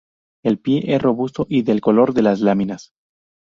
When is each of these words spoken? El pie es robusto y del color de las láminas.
El 0.43 0.57
pie 0.57 0.81
es 0.95 0.99
robusto 0.99 1.45
y 1.47 1.61
del 1.61 1.79
color 1.79 2.15
de 2.15 2.23
las 2.23 2.39
láminas. 2.39 2.91